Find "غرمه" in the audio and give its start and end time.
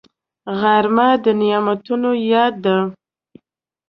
0.59-1.09